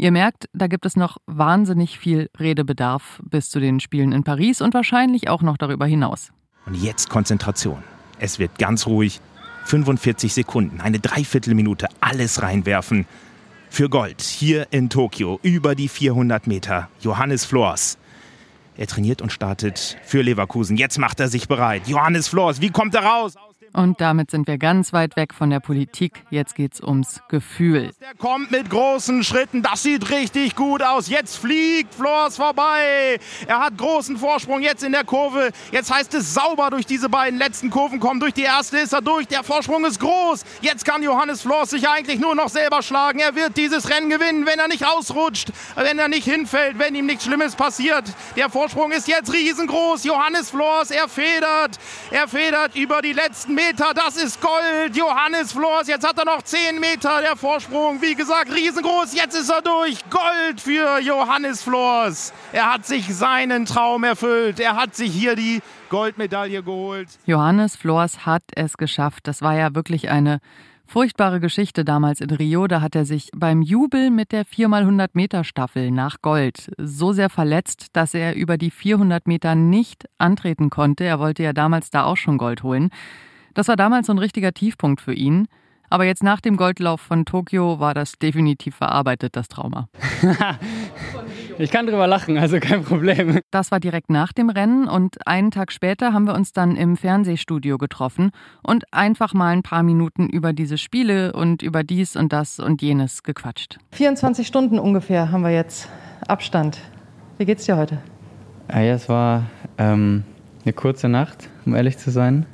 Ihr 0.00 0.12
merkt, 0.12 0.48
da 0.54 0.66
gibt 0.66 0.86
es 0.86 0.96
noch 0.96 1.18
wahnsinnig 1.26 1.98
viel 1.98 2.30
Redebedarf 2.40 3.20
bis 3.22 3.50
zu 3.50 3.60
den 3.60 3.80
Spielen 3.80 4.12
in 4.12 4.24
Paris 4.24 4.62
und 4.62 4.72
wahrscheinlich 4.72 5.28
auch 5.28 5.42
noch 5.42 5.58
darüber 5.58 5.84
hinaus. 5.84 6.32
Und 6.64 6.74
jetzt 6.74 7.10
Konzentration. 7.10 7.82
Es 8.18 8.38
wird 8.38 8.58
ganz 8.58 8.86
ruhig. 8.86 9.20
45 9.66 10.32
Sekunden, 10.32 10.80
eine 10.80 11.00
Dreiviertelminute, 11.00 11.86
alles 12.00 12.40
reinwerfen. 12.40 13.04
Für 13.68 13.90
Gold 13.90 14.22
hier 14.22 14.68
in 14.70 14.88
Tokio 14.88 15.38
über 15.42 15.74
die 15.74 15.88
400 15.88 16.46
Meter. 16.46 16.88
Johannes 17.02 17.44
Flors. 17.44 17.98
Er 18.78 18.86
trainiert 18.86 19.20
und 19.20 19.32
startet 19.32 19.98
für 20.02 20.22
Leverkusen. 20.22 20.78
Jetzt 20.78 20.96
macht 20.96 21.20
er 21.20 21.28
sich 21.28 21.46
bereit. 21.46 21.88
Johannes 21.88 22.26
Flors, 22.26 22.62
wie 22.62 22.70
kommt 22.70 22.94
er 22.94 23.04
raus? 23.04 23.34
Und 23.72 24.00
damit 24.00 24.32
sind 24.32 24.48
wir 24.48 24.58
ganz 24.58 24.92
weit 24.92 25.14
weg 25.14 25.32
von 25.32 25.50
der 25.50 25.60
Politik. 25.60 26.24
Jetzt 26.30 26.56
geht's 26.56 26.80
ums 26.80 27.20
Gefühl. 27.28 27.92
Der 28.00 28.14
kommt 28.18 28.50
mit 28.50 28.68
großen 28.68 29.22
Schritten. 29.22 29.62
Das 29.62 29.84
sieht 29.84 30.10
richtig 30.10 30.56
gut 30.56 30.82
aus. 30.82 31.08
Jetzt 31.08 31.36
fliegt 31.36 31.94
Flors 31.94 32.36
vorbei. 32.36 33.20
Er 33.46 33.60
hat 33.60 33.78
großen 33.78 34.16
Vorsprung 34.16 34.62
jetzt 34.62 34.82
in 34.82 34.90
der 34.90 35.04
Kurve. 35.04 35.50
Jetzt 35.70 35.94
heißt 35.94 36.14
es 36.14 36.34
sauber 36.34 36.70
durch 36.70 36.84
diese 36.84 37.08
beiden 37.08 37.38
letzten 37.38 37.70
Kurven 37.70 38.00
kommen. 38.00 38.18
Durch 38.18 38.34
die 38.34 38.42
erste 38.42 38.78
ist 38.78 38.92
er 38.92 39.02
durch. 39.02 39.28
Der 39.28 39.44
Vorsprung 39.44 39.84
ist 39.84 40.00
groß. 40.00 40.44
Jetzt 40.62 40.84
kann 40.84 41.04
Johannes 41.04 41.42
Flors 41.42 41.70
sich 41.70 41.88
eigentlich 41.88 42.18
nur 42.18 42.34
noch 42.34 42.48
selber 42.48 42.82
schlagen. 42.82 43.20
Er 43.20 43.36
wird 43.36 43.56
dieses 43.56 43.88
Rennen 43.88 44.10
gewinnen, 44.10 44.46
wenn 44.46 44.58
er 44.58 44.66
nicht 44.66 44.84
ausrutscht, 44.84 45.52
wenn 45.76 45.98
er 45.98 46.08
nicht 46.08 46.24
hinfällt, 46.24 46.78
wenn 46.80 46.96
ihm 46.96 47.06
nichts 47.06 47.24
Schlimmes 47.24 47.54
passiert. 47.54 48.04
Der 48.36 48.50
Vorsprung 48.50 48.90
ist 48.90 49.06
jetzt 49.06 49.32
riesengroß. 49.32 50.02
Johannes 50.04 50.50
Flors, 50.50 50.90
er 50.90 51.08
federt. 51.08 51.78
Er 52.10 52.26
federt 52.26 52.74
über 52.74 53.00
die 53.00 53.12
letzten 53.12 53.59
Meter, 53.60 53.92
das 53.94 54.16
ist 54.16 54.40
Gold. 54.40 54.96
Johannes 54.96 55.52
Flors, 55.52 55.86
jetzt 55.86 56.06
hat 56.06 56.18
er 56.18 56.24
noch 56.24 56.40
10 56.40 56.80
Meter 56.80 57.20
der 57.20 57.36
Vorsprung. 57.36 58.00
Wie 58.00 58.14
gesagt, 58.14 58.50
riesengroß, 58.50 59.14
jetzt 59.14 59.34
ist 59.34 59.50
er 59.50 59.60
durch. 59.60 59.98
Gold 60.08 60.60
für 60.60 60.98
Johannes 61.00 61.62
Flors. 61.62 62.32
Er 62.52 62.72
hat 62.72 62.86
sich 62.86 63.14
seinen 63.14 63.66
Traum 63.66 64.04
erfüllt. 64.04 64.60
Er 64.60 64.76
hat 64.76 64.94
sich 64.94 65.12
hier 65.12 65.36
die 65.36 65.60
Goldmedaille 65.90 66.62
geholt. 66.62 67.08
Johannes 67.26 67.76
Flors 67.76 68.24
hat 68.24 68.44
es 68.54 68.78
geschafft. 68.78 69.26
Das 69.26 69.42
war 69.42 69.54
ja 69.54 69.74
wirklich 69.74 70.08
eine 70.08 70.38
Furchtbare 70.86 71.38
Geschichte 71.38 71.84
damals 71.84 72.20
in 72.20 72.30
Rio, 72.30 72.66
da 72.66 72.80
hat 72.80 72.96
er 72.96 73.04
sich 73.04 73.30
beim 73.32 73.62
Jubel 73.62 74.10
mit 74.10 74.32
der 74.32 74.44
4x100 74.44 75.10
Meter 75.12 75.44
Staffel 75.44 75.92
nach 75.92 76.20
Gold 76.20 76.72
so 76.78 77.12
sehr 77.12 77.30
verletzt, 77.30 77.88
dass 77.92 78.12
er 78.12 78.34
über 78.34 78.58
die 78.58 78.72
400 78.72 79.28
Meter 79.28 79.54
nicht 79.54 80.06
antreten 80.18 80.68
konnte. 80.68 81.04
Er 81.04 81.20
wollte 81.20 81.44
ja 81.44 81.52
damals 81.52 81.90
da 81.90 82.02
auch 82.02 82.16
schon 82.16 82.38
Gold 82.38 82.64
holen. 82.64 82.90
Das 83.54 83.68
war 83.68 83.76
damals 83.76 84.06
so 84.06 84.12
ein 84.12 84.18
richtiger 84.18 84.52
Tiefpunkt 84.52 85.00
für 85.00 85.14
ihn. 85.14 85.48
Aber 85.92 86.04
jetzt 86.04 86.22
nach 86.22 86.40
dem 86.40 86.56
Goldlauf 86.56 87.00
von 87.00 87.24
Tokio 87.24 87.80
war 87.80 87.94
das 87.94 88.12
definitiv 88.12 88.76
verarbeitet, 88.76 89.34
das 89.34 89.48
Trauma. 89.48 89.88
ich 91.58 91.72
kann 91.72 91.88
drüber 91.88 92.06
lachen, 92.06 92.38
also 92.38 92.60
kein 92.60 92.84
Problem. 92.84 93.40
Das 93.50 93.72
war 93.72 93.80
direkt 93.80 94.08
nach 94.08 94.32
dem 94.32 94.50
Rennen 94.50 94.86
und 94.86 95.26
einen 95.26 95.50
Tag 95.50 95.72
später 95.72 96.12
haben 96.12 96.28
wir 96.28 96.34
uns 96.34 96.52
dann 96.52 96.76
im 96.76 96.96
Fernsehstudio 96.96 97.76
getroffen 97.76 98.30
und 98.62 98.84
einfach 98.92 99.34
mal 99.34 99.48
ein 99.48 99.64
paar 99.64 99.82
Minuten 99.82 100.28
über 100.28 100.52
diese 100.52 100.78
Spiele 100.78 101.32
und 101.32 101.60
über 101.60 101.82
dies 101.82 102.14
und 102.14 102.32
das 102.32 102.60
und 102.60 102.82
jenes 102.82 103.24
gequatscht. 103.24 103.78
24 103.90 104.46
Stunden 104.46 104.78
ungefähr 104.78 105.32
haben 105.32 105.42
wir 105.42 105.50
jetzt 105.50 105.88
Abstand. 106.28 106.78
Wie 107.38 107.46
geht's 107.46 107.64
dir 107.64 107.76
heute? 107.76 107.98
Ja, 108.68 108.82
es 108.82 109.08
war 109.08 109.46
ähm, 109.76 110.22
eine 110.64 110.72
kurze 110.72 111.08
Nacht, 111.08 111.50
um 111.66 111.74
ehrlich 111.74 111.98
zu 111.98 112.12
sein 112.12 112.46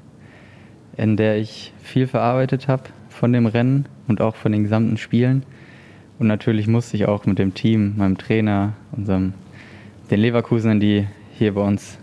in 0.97 1.17
der 1.17 1.39
ich 1.39 1.73
viel 1.83 2.07
verarbeitet 2.07 2.69
habe 2.69 2.85
von 3.09 3.33
dem 3.33 3.47
Rennen 3.47 3.87
und 4.09 4.21
auch 4.21 4.37
von 4.37 4.53
den 4.53 4.63
gesamten 4.63 4.97
Spielen. 4.97 5.45
Und 6.19 6.27
natürlich 6.27 6.67
musste 6.67 6.97
ich 6.97 7.07
auch 7.07 7.27
mit 7.27 7.39
dem 7.39 7.55
Team, 7.55 7.95
meinem 7.97 8.17
Trainer, 8.17 8.73
unserem, 8.93 9.35
den 10.11 10.21
Leverkusenern, 10.21 10.81
die 10.81 11.07
hier 11.35 11.55
bei 11.55 11.61
uns 11.61 11.99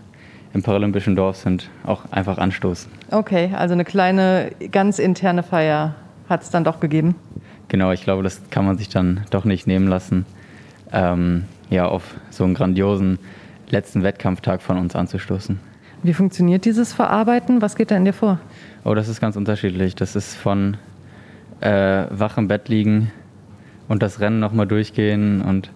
im 0.52 0.62
paralympischen 0.62 1.16
Dorf 1.16 1.36
sind, 1.36 1.68
auch 1.84 2.10
einfach 2.12 2.38
anstoßen. 2.38 2.90
Okay, 3.10 3.50
also 3.54 3.74
eine 3.74 3.84
kleine, 3.84 4.52
ganz 4.70 5.00
interne 5.00 5.42
Feier 5.42 5.96
hat 6.28 6.42
es 6.42 6.50
dann 6.50 6.62
doch 6.62 6.78
gegeben. 6.78 7.16
Genau, 7.68 7.90
ich 7.90 8.04
glaube, 8.04 8.22
das 8.22 8.40
kann 8.50 8.64
man 8.64 8.78
sich 8.78 8.88
dann 8.88 9.22
doch 9.30 9.44
nicht 9.44 9.66
nehmen 9.66 9.88
lassen, 9.88 10.26
ähm, 10.92 11.44
ja, 11.70 11.86
auf 11.86 12.14
so 12.30 12.44
einen 12.44 12.54
grandiosen 12.54 13.18
letzten 13.68 14.04
Wettkampftag 14.04 14.62
von 14.62 14.78
uns 14.78 14.94
anzustoßen. 14.94 15.58
Wie 16.04 16.12
funktioniert 16.12 16.66
dieses 16.66 16.92
Verarbeiten? 16.92 17.62
Was 17.62 17.76
geht 17.76 17.90
da 17.90 17.96
in 17.96 18.04
dir 18.04 18.12
vor? 18.12 18.38
Oh, 18.84 18.94
das 18.94 19.08
ist 19.08 19.22
ganz 19.22 19.36
unterschiedlich. 19.36 19.94
Das 19.94 20.14
ist 20.14 20.34
von 20.36 20.76
äh, 21.60 22.04
wach 22.10 22.36
im 22.36 22.46
Bett 22.46 22.68
liegen 22.68 23.10
und 23.88 24.02
das 24.02 24.20
Rennen 24.20 24.38
nochmal 24.38 24.66
durchgehen 24.66 25.40
und 25.40 25.70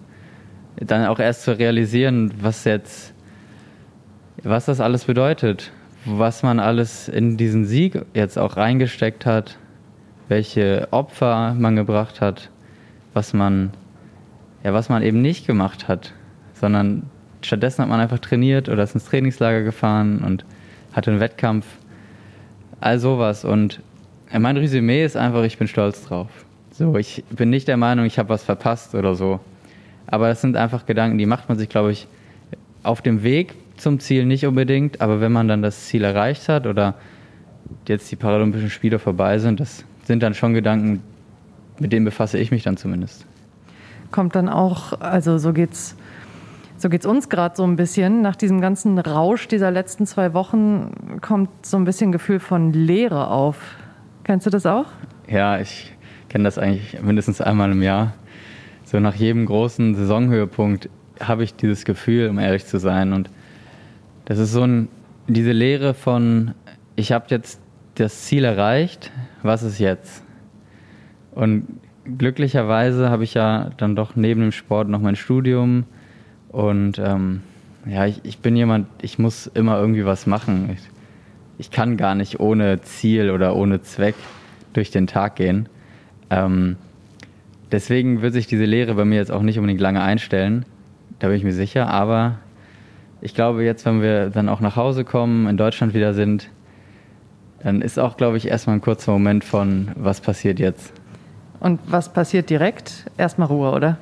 dann 0.75 1.07
auch 1.07 1.17
erst 1.17 1.41
zu 1.41 1.57
realisieren, 1.57 2.31
was 2.41 2.63
jetzt, 2.63 3.15
was 4.43 4.65
das 4.65 4.79
alles 4.79 5.05
bedeutet, 5.05 5.71
was 6.05 6.43
man 6.43 6.59
alles 6.59 7.09
in 7.09 7.35
diesen 7.35 7.65
Sieg 7.65 8.05
jetzt 8.13 8.37
auch 8.37 8.55
reingesteckt 8.55 9.25
hat, 9.25 9.57
welche 10.27 10.89
Opfer 10.91 11.55
man 11.57 11.75
gebracht 11.75 12.21
hat, 12.21 12.51
was 13.15 13.33
man, 13.33 13.71
ja, 14.63 14.73
was 14.73 14.89
man 14.89 15.01
eben 15.01 15.23
nicht 15.23 15.47
gemacht 15.47 15.87
hat, 15.87 16.13
sondern 16.53 17.09
stattdessen 17.41 17.83
hat 17.83 17.89
man 17.89 17.99
einfach 17.99 18.19
trainiert 18.19 18.69
oder 18.69 18.83
ist 18.83 18.93
ins 18.93 19.05
Trainingslager 19.05 19.63
gefahren 19.63 20.19
und 20.19 20.45
hatte 20.93 21.11
einen 21.11 21.19
Wettkampf 21.19 21.65
all 22.79 22.99
sowas. 22.99 23.45
Und 23.45 23.81
mein 24.31 24.57
Resümee 24.57 25.03
ist 25.03 25.17
einfach, 25.17 25.43
ich 25.43 25.57
bin 25.57 25.67
stolz 25.67 26.03
drauf. 26.05 26.27
So, 26.71 26.95
ich 26.97 27.23
bin 27.29 27.49
nicht 27.49 27.67
der 27.67 27.77
Meinung, 27.77 28.05
ich 28.05 28.19
habe 28.19 28.29
was 28.29 28.43
verpasst 28.43 28.95
oder 28.95 29.15
so. 29.15 29.39
Aber 30.07 30.29
das 30.29 30.41
sind 30.41 30.55
einfach 30.55 30.85
Gedanken, 30.85 31.17
die 31.17 31.25
macht 31.25 31.49
man 31.49 31.57
sich, 31.57 31.69
glaube 31.69 31.91
ich, 31.91 32.07
auf 32.83 33.01
dem 33.01 33.23
Weg 33.23 33.55
zum 33.77 33.99
Ziel 33.99 34.25
nicht 34.25 34.45
unbedingt. 34.45 35.01
Aber 35.01 35.21
wenn 35.21 35.31
man 35.31 35.47
dann 35.47 35.61
das 35.61 35.85
Ziel 35.85 36.03
erreicht 36.03 36.49
hat 36.49 36.67
oder 36.67 36.95
jetzt 37.87 38.11
die 38.11 38.15
Paralympischen 38.15 38.69
Spiele 38.69 38.99
vorbei 38.99 39.39
sind, 39.39 39.59
das 39.59 39.83
sind 40.05 40.23
dann 40.23 40.33
schon 40.33 40.53
Gedanken, 40.53 41.03
mit 41.79 41.91
denen 41.91 42.05
befasse 42.05 42.37
ich 42.37 42.51
mich 42.51 42.63
dann 42.63 42.77
zumindest. 42.77 43.25
Kommt 44.11 44.35
dann 44.35 44.49
auch, 44.49 44.99
also 45.01 45.37
so 45.37 45.53
geht's 45.53 45.95
so 46.79 46.87
geht 46.89 47.01
es 47.01 47.05
uns 47.05 47.27
gerade 47.27 47.55
so 47.57 47.63
ein 47.63 47.75
bisschen. 47.75 48.21
Nach 48.21 48.37
diesem 48.37 48.61
ganzen 48.61 48.97
Rausch 48.97 49.47
dieser 49.49 49.69
letzten 49.69 50.05
zwei 50.05 50.33
Wochen 50.33 51.19
kommt 51.21 51.65
so 51.65 51.75
ein 51.75 51.83
bisschen 51.83 52.11
Gefühl 52.13 52.39
von 52.39 52.71
Leere 52.71 53.29
auf. 53.29 53.57
Kennst 54.23 54.45
du 54.45 54.49
das 54.49 54.65
auch? 54.65 54.85
Ja, 55.27 55.59
ich 55.59 55.93
kenne 56.29 56.45
das 56.45 56.57
eigentlich 56.57 57.01
mindestens 57.01 57.41
einmal 57.41 57.71
im 57.71 57.81
Jahr. 57.81 58.13
So 58.85 58.99
nach 58.99 59.15
jedem 59.15 59.45
großen 59.45 59.93
Saisonhöhepunkt 59.93 60.89
habe 61.19 61.43
ich 61.43 61.53
dieses 61.53 61.83
Gefühl, 61.83 62.29
um 62.29 62.39
ehrlich 62.39 62.65
zu 62.65 62.79
sein. 62.79 63.11
Und 63.11 63.29
das 64.23 64.39
ist 64.39 64.53
so 64.53 64.63
ein, 64.63 64.87
diese 65.27 65.51
Lehre 65.51 65.93
von, 65.93 66.53
ich 66.95 67.11
habe 67.11 67.25
jetzt 67.27 67.59
das 67.95 68.23
Ziel 68.23 68.45
erreicht, 68.45 69.11
was 69.43 69.63
ist 69.63 69.79
jetzt? 69.79 70.23
Und 71.31 71.67
glücklicherweise 72.17 73.09
habe 73.09 73.25
ich 73.25 73.33
ja 73.33 73.71
dann 73.75 73.97
doch 73.97 74.15
neben 74.15 74.39
dem 74.39 74.51
Sport 74.53 74.87
noch 74.87 75.01
mein 75.01 75.17
Studium 75.17 75.83
und 76.49 76.99
ähm, 76.99 77.41
ja, 77.85 78.05
ich, 78.05 78.21
ich, 78.23 78.39
bin 78.39 78.55
jemand, 78.55 78.87
ich 79.01 79.19
muss 79.19 79.47
immer 79.47 79.79
irgendwie 79.79 80.05
was 80.05 80.27
machen. 80.27 80.69
Ich, 80.73 80.89
ich, 81.57 81.71
kann 81.71 81.97
gar 81.97 82.15
nicht 82.15 82.39
ohne 82.39 82.81
Ziel 82.81 83.31
oder 83.31 83.55
ohne 83.55 83.81
Zweck 83.81 84.15
durch 84.73 84.91
den 84.91 85.07
Tag 85.07 85.35
gehen. 85.35 85.69
Ähm, 86.29 86.75
deswegen 87.71 88.21
wird 88.21 88.33
sich 88.33 88.47
diese 88.47 88.65
Lehre 88.65 88.95
bei 88.95 89.05
mir 89.05 89.15
jetzt 89.15 89.31
auch 89.31 89.41
nicht 89.41 89.57
unbedingt 89.57 89.81
lange 89.81 90.01
einstellen. 90.01 90.65
Da 91.19 91.27
bin 91.27 91.37
ich 91.37 91.43
mir 91.43 91.53
sicher. 91.53 91.87
Aber 91.87 92.39
ich 93.21 93.33
glaube, 93.33 93.63
jetzt, 93.63 93.85
wenn 93.85 94.01
wir 94.01 94.29
dann 94.29 94.49
auch 94.49 94.59
nach 94.59 94.75
Hause 94.75 95.03
kommen, 95.03 95.47
in 95.47 95.57
Deutschland 95.57 95.93
wieder 95.93 96.13
sind, 96.13 96.49
dann 97.61 97.81
ist 97.81 97.99
auch, 97.99 98.17
glaube 98.17 98.37
ich, 98.37 98.47
erstmal 98.47 98.77
ein 98.77 98.81
kurzer 98.81 99.11
Moment 99.11 99.43
von, 99.43 99.89
was 99.95 100.21
passiert 100.21 100.59
jetzt. 100.59 100.93
Und 101.59 101.79
was 101.87 102.11
passiert 102.13 102.49
direkt? 102.49 103.05
Erstmal 103.17 103.49
Ruhe, 103.49 103.71
oder? 103.71 103.97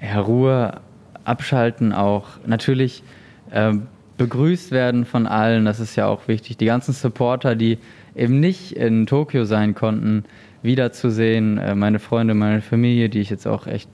Ja, 0.00 0.20
Ruhe, 0.20 0.80
abschalten 1.24 1.92
auch. 1.92 2.28
Natürlich 2.46 3.02
äh, 3.50 3.74
begrüßt 4.18 4.70
werden 4.70 5.04
von 5.04 5.26
allen, 5.26 5.64
das 5.64 5.80
ist 5.80 5.96
ja 5.96 6.06
auch 6.06 6.28
wichtig. 6.28 6.56
Die 6.56 6.66
ganzen 6.66 6.92
Supporter, 6.92 7.54
die 7.54 7.78
eben 8.14 8.40
nicht 8.40 8.72
in 8.72 9.06
Tokio 9.06 9.44
sein 9.44 9.74
konnten, 9.74 10.24
wiederzusehen. 10.62 11.58
Äh, 11.58 11.74
meine 11.74 11.98
Freunde, 11.98 12.34
meine 12.34 12.60
Familie, 12.60 13.08
die 13.08 13.20
ich 13.20 13.30
jetzt 13.30 13.46
auch 13.46 13.66
echt, 13.66 13.88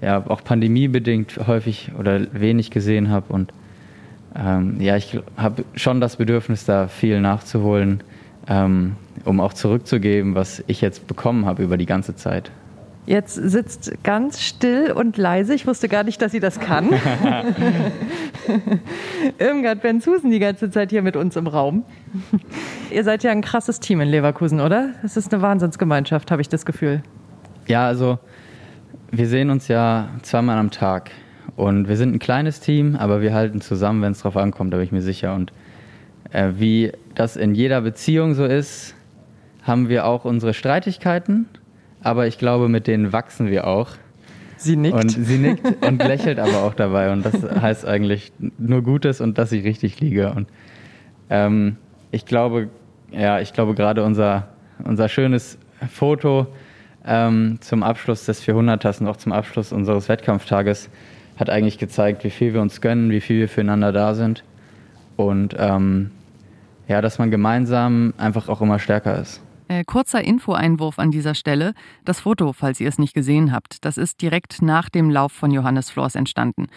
ja, 0.00 0.24
auch 0.28 0.44
pandemiebedingt 0.44 1.46
häufig 1.46 1.92
oder 1.98 2.32
wenig 2.32 2.70
gesehen 2.70 3.10
habe. 3.10 3.32
Und 3.32 3.52
ähm, 4.36 4.80
ja, 4.80 4.96
ich 4.96 5.18
habe 5.36 5.64
schon 5.74 6.00
das 6.00 6.16
Bedürfnis, 6.16 6.64
da 6.64 6.88
viel 6.88 7.20
nachzuholen 7.20 8.02
ähm, 8.48 8.96
um 9.24 9.40
auch 9.40 9.52
zurückzugeben, 9.52 10.34
was 10.34 10.62
ich 10.66 10.80
jetzt 10.80 11.06
bekommen 11.06 11.46
habe 11.46 11.62
über 11.62 11.76
die 11.76 11.86
ganze 11.86 12.16
Zeit. 12.16 12.50
Jetzt 13.08 13.36
sitzt 13.36 14.04
ganz 14.04 14.42
still 14.42 14.92
und 14.92 15.16
leise. 15.16 15.54
Ich 15.54 15.66
wusste 15.66 15.88
gar 15.88 16.04
nicht, 16.04 16.20
dass 16.20 16.30
sie 16.30 16.40
das 16.40 16.60
kann. 16.60 16.90
Irmgard 19.38 19.80
Benzusen 19.80 20.30
die 20.30 20.38
ganze 20.38 20.70
Zeit 20.70 20.90
hier 20.90 21.00
mit 21.00 21.16
uns 21.16 21.34
im 21.34 21.46
Raum. 21.46 21.84
Ihr 22.90 23.04
seid 23.04 23.22
ja 23.22 23.30
ein 23.30 23.40
krasses 23.40 23.80
Team 23.80 24.02
in 24.02 24.08
Leverkusen, 24.10 24.60
oder? 24.60 24.90
Es 25.02 25.16
ist 25.16 25.32
eine 25.32 25.40
Wahnsinnsgemeinschaft, 25.40 26.30
habe 26.30 26.42
ich 26.42 26.50
das 26.50 26.66
Gefühl. 26.66 27.02
Ja, 27.66 27.86
also 27.86 28.18
wir 29.10 29.26
sehen 29.26 29.48
uns 29.48 29.68
ja 29.68 30.10
zweimal 30.20 30.58
am 30.58 30.70
Tag. 30.70 31.10
Und 31.56 31.88
wir 31.88 31.96
sind 31.96 32.14
ein 32.14 32.18
kleines 32.18 32.60
Team, 32.60 32.94
aber 32.94 33.22
wir 33.22 33.32
halten 33.32 33.62
zusammen, 33.62 34.02
wenn 34.02 34.12
es 34.12 34.20
drauf 34.20 34.36
ankommt, 34.36 34.74
da 34.74 34.76
bin 34.76 34.84
ich 34.84 34.92
mir 34.92 35.00
sicher. 35.00 35.34
Und 35.34 35.50
äh, 36.30 36.50
wie 36.58 36.92
das 37.14 37.36
in 37.36 37.54
jeder 37.54 37.80
Beziehung 37.80 38.34
so 38.34 38.44
ist, 38.44 38.94
haben 39.62 39.88
wir 39.88 40.04
auch 40.04 40.26
unsere 40.26 40.52
Streitigkeiten, 40.52 41.46
aber 42.02 42.26
ich 42.26 42.38
glaube, 42.38 42.68
mit 42.68 42.86
denen 42.86 43.12
wachsen 43.12 43.50
wir 43.50 43.66
auch. 43.66 43.90
Sie 44.56 44.76
nickt. 44.76 44.94
Und 44.94 45.10
sie 45.10 45.38
nickt 45.38 45.84
und 45.84 46.02
lächelt 46.02 46.38
aber 46.38 46.64
auch 46.64 46.74
dabei. 46.74 47.12
Und 47.12 47.24
das 47.24 47.42
heißt 47.60 47.86
eigentlich 47.86 48.32
nur 48.58 48.82
Gutes 48.82 49.20
und 49.20 49.38
dass 49.38 49.52
ich 49.52 49.64
richtig 49.64 50.00
liege. 50.00 50.32
Und 50.32 50.48
ähm, 51.30 51.76
ich 52.10 52.26
glaube, 52.26 52.68
ja, 53.12 53.40
ich 53.40 53.52
glaube 53.52 53.74
gerade 53.74 54.04
unser, 54.04 54.48
unser 54.84 55.08
schönes 55.08 55.58
Foto 55.90 56.48
ähm, 57.06 57.58
zum 57.60 57.82
Abschluss 57.82 58.26
des 58.26 58.42
400ers 58.46 59.00
und 59.00 59.08
auch 59.08 59.16
zum 59.16 59.32
Abschluss 59.32 59.72
unseres 59.72 60.08
Wettkampftages 60.08 60.90
hat 61.38 61.50
eigentlich 61.50 61.78
gezeigt, 61.78 62.24
wie 62.24 62.30
viel 62.30 62.52
wir 62.52 62.60
uns 62.60 62.80
gönnen, 62.80 63.10
wie 63.10 63.20
viel 63.20 63.38
wir 63.38 63.48
füreinander 63.48 63.92
da 63.92 64.14
sind. 64.14 64.42
Und 65.16 65.54
ähm, 65.56 66.10
ja, 66.88 67.00
dass 67.00 67.18
man 67.18 67.30
gemeinsam 67.30 68.14
einfach 68.18 68.48
auch 68.48 68.60
immer 68.60 68.78
stärker 68.78 69.20
ist. 69.20 69.40
Äh, 69.68 69.84
kurzer 69.84 70.24
Infoeinwurf 70.24 70.98
an 70.98 71.10
dieser 71.10 71.34
Stelle. 71.34 71.74
Das 72.06 72.20
Foto, 72.20 72.54
falls 72.54 72.80
ihr 72.80 72.88
es 72.88 72.98
nicht 72.98 73.12
gesehen 73.12 73.52
habt, 73.52 73.84
das 73.84 73.98
ist 73.98 74.22
direkt 74.22 74.62
nach 74.62 74.88
dem 74.88 75.10
Lauf 75.10 75.30
von 75.30 75.50
Johannes 75.50 75.90
Flors 75.90 76.14
entstanden. 76.14 76.68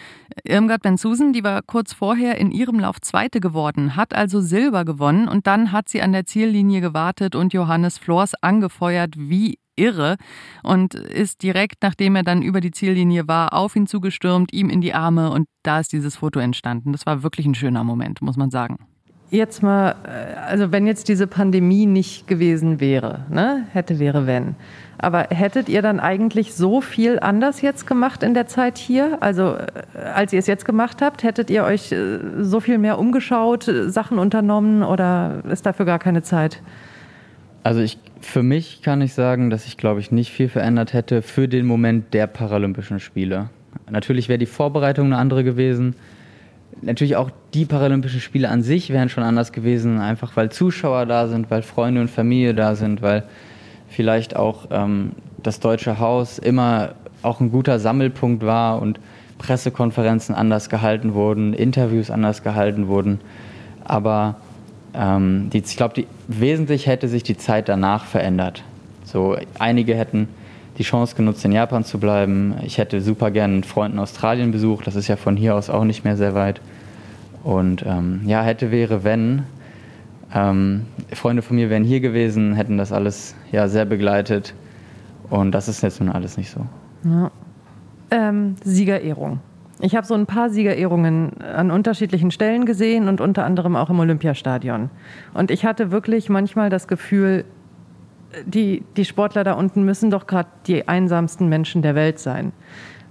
Irmgard 0.44 0.82
Benzusen, 0.82 1.32
die 1.32 1.42
war 1.42 1.62
kurz 1.62 1.94
vorher 1.94 2.36
in 2.36 2.50
ihrem 2.50 2.78
Lauf 2.78 3.00
Zweite 3.00 3.40
geworden, 3.40 3.96
hat 3.96 4.14
also 4.14 4.42
Silber 4.42 4.84
gewonnen 4.84 5.26
und 5.26 5.46
dann 5.46 5.72
hat 5.72 5.88
sie 5.88 6.02
an 6.02 6.12
der 6.12 6.26
Ziellinie 6.26 6.82
gewartet 6.82 7.34
und 7.34 7.54
Johannes 7.54 7.96
Flors 7.96 8.34
angefeuert 8.42 9.14
wie 9.16 9.58
irre 9.74 10.16
und 10.62 10.92
ist 10.92 11.42
direkt, 11.42 11.76
nachdem 11.82 12.14
er 12.14 12.24
dann 12.24 12.42
über 12.42 12.60
die 12.60 12.72
Ziellinie 12.72 13.26
war, 13.26 13.54
auf 13.54 13.74
ihn 13.74 13.86
zugestürmt, 13.86 14.52
ihm 14.52 14.68
in 14.68 14.82
die 14.82 14.92
Arme 14.92 15.30
und 15.30 15.48
da 15.62 15.80
ist 15.80 15.94
dieses 15.94 16.16
Foto 16.16 16.40
entstanden. 16.40 16.92
Das 16.92 17.06
war 17.06 17.22
wirklich 17.22 17.46
ein 17.46 17.54
schöner 17.54 17.84
Moment, 17.84 18.20
muss 18.20 18.36
man 18.36 18.50
sagen 18.50 18.91
jetzt 19.32 19.62
mal, 19.62 19.96
äh, 20.04 20.36
also 20.46 20.70
wenn 20.70 20.86
jetzt 20.86 21.08
diese 21.08 21.26
Pandemie 21.26 21.86
nicht 21.86 22.28
gewesen 22.28 22.80
wäre, 22.80 23.20
ne? 23.30 23.66
hätte, 23.72 23.98
wäre, 23.98 24.26
wenn. 24.26 24.54
Aber 24.98 25.26
hättet 25.30 25.68
ihr 25.68 25.82
dann 25.82 25.98
eigentlich 25.98 26.54
so 26.54 26.80
viel 26.80 27.18
anders 27.18 27.60
jetzt 27.60 27.86
gemacht 27.86 28.22
in 28.22 28.34
der 28.34 28.46
Zeit 28.46 28.78
hier? 28.78 29.18
Also 29.20 29.56
äh, 29.56 29.98
als 30.14 30.32
ihr 30.32 30.38
es 30.38 30.46
jetzt 30.46 30.64
gemacht 30.64 31.02
habt, 31.02 31.22
hättet 31.24 31.50
ihr 31.50 31.64
euch 31.64 31.90
äh, 31.90 32.18
so 32.40 32.60
viel 32.60 32.78
mehr 32.78 32.98
umgeschaut, 32.98 33.68
Sachen 33.86 34.18
unternommen 34.18 34.82
oder 34.82 35.42
ist 35.50 35.66
dafür 35.66 35.86
gar 35.86 35.98
keine 35.98 36.22
Zeit? 36.22 36.62
Also 37.64 37.80
ich, 37.80 37.98
für 38.20 38.42
mich 38.42 38.82
kann 38.82 39.00
ich 39.00 39.14
sagen, 39.14 39.48
dass 39.48 39.66
ich 39.66 39.76
glaube 39.76 40.00
ich 40.00 40.12
nicht 40.12 40.30
viel 40.30 40.48
verändert 40.48 40.92
hätte 40.92 41.22
für 41.22 41.48
den 41.48 41.64
Moment 41.64 42.12
der 42.12 42.26
Paralympischen 42.26 43.00
Spiele. 43.00 43.48
Natürlich 43.90 44.28
wäre 44.28 44.38
die 44.38 44.46
Vorbereitung 44.46 45.06
eine 45.06 45.16
andere 45.16 45.42
gewesen 45.42 45.94
natürlich 46.80 47.16
auch 47.16 47.30
die 47.54 47.64
Paralympischen 47.64 48.20
Spiele 48.20 48.48
an 48.48 48.62
sich 48.62 48.90
wären 48.90 49.08
schon 49.08 49.24
anders 49.24 49.52
gewesen, 49.52 49.98
einfach 49.98 50.36
weil 50.36 50.50
Zuschauer 50.50 51.06
da 51.06 51.28
sind, 51.28 51.50
weil 51.50 51.62
Freunde 51.62 52.00
und 52.00 52.08
Familie 52.08 52.54
da 52.54 52.74
sind, 52.74 53.02
weil 53.02 53.24
vielleicht 53.88 54.36
auch 54.36 54.66
ähm, 54.70 55.12
das 55.42 55.60
Deutsche 55.60 55.98
Haus 55.98 56.38
immer 56.38 56.94
auch 57.22 57.40
ein 57.40 57.50
guter 57.50 57.78
Sammelpunkt 57.78 58.44
war 58.44 58.80
und 58.80 58.98
Pressekonferenzen 59.38 60.34
anders 60.34 60.68
gehalten 60.68 61.14
wurden, 61.14 61.52
Interviews 61.52 62.10
anders 62.10 62.42
gehalten 62.42 62.88
wurden. 62.88 63.20
Aber 63.84 64.36
ähm, 64.94 65.50
die, 65.50 65.58
ich 65.58 65.76
glaube, 65.76 66.04
wesentlich 66.28 66.86
hätte 66.86 67.08
sich 67.08 67.22
die 67.22 67.36
Zeit 67.36 67.68
danach 67.68 68.04
verändert. 68.04 68.62
So 69.04 69.36
einige 69.58 69.94
hätten 69.94 70.28
die 70.78 70.82
Chance 70.82 71.14
genutzt, 71.16 71.44
in 71.44 71.52
Japan 71.52 71.84
zu 71.84 71.98
bleiben. 71.98 72.54
Ich 72.62 72.78
hätte 72.78 73.00
super 73.00 73.30
gerne 73.30 73.54
einen 73.54 73.64
Freund 73.64 73.94
in 73.94 74.00
Australien 74.00 74.52
besucht. 74.52 74.86
Das 74.86 74.96
ist 74.96 75.08
ja 75.08 75.16
von 75.16 75.36
hier 75.36 75.54
aus 75.54 75.70
auch 75.70 75.84
nicht 75.84 76.04
mehr 76.04 76.16
sehr 76.16 76.34
weit. 76.34 76.60
Und 77.44 77.84
ähm, 77.86 78.22
ja, 78.24 78.42
hätte, 78.42 78.70
wäre, 78.70 79.04
wenn. 79.04 79.42
Ähm, 80.34 80.86
Freunde 81.12 81.42
von 81.42 81.56
mir 81.56 81.68
wären 81.68 81.84
hier 81.84 82.00
gewesen, 82.00 82.54
hätten 82.54 82.78
das 82.78 82.92
alles 82.92 83.34
ja 83.50 83.68
sehr 83.68 83.84
begleitet. 83.84 84.54
Und 85.28 85.52
das 85.52 85.68
ist 85.68 85.82
jetzt 85.82 86.00
nun 86.00 86.08
alles 86.08 86.36
nicht 86.36 86.50
so. 86.50 86.66
Ja. 87.04 87.30
Ähm, 88.10 88.56
Siegerehrung. 88.64 89.40
Ich 89.80 89.96
habe 89.96 90.06
so 90.06 90.14
ein 90.14 90.26
paar 90.26 90.48
Siegerehrungen 90.48 91.40
an 91.42 91.70
unterschiedlichen 91.70 92.30
Stellen 92.30 92.66
gesehen 92.66 93.08
und 93.08 93.20
unter 93.20 93.44
anderem 93.44 93.74
auch 93.74 93.90
im 93.90 93.98
Olympiastadion. 93.98 94.90
Und 95.34 95.50
ich 95.50 95.64
hatte 95.64 95.90
wirklich 95.90 96.28
manchmal 96.28 96.70
das 96.70 96.86
Gefühl, 96.86 97.44
die, 98.44 98.84
die 98.96 99.04
Sportler 99.04 99.44
da 99.44 99.52
unten 99.52 99.84
müssen 99.84 100.10
doch 100.10 100.26
gerade 100.26 100.48
die 100.66 100.88
einsamsten 100.88 101.48
Menschen 101.48 101.82
der 101.82 101.94
Welt 101.94 102.18
sein. 102.18 102.52